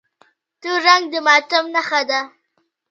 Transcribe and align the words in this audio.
تور 0.61 0.79
رنګ 0.87 1.03
د 1.11 1.13
ماتم 1.25 1.65
نښه 1.73 2.01
ده. 2.09 2.19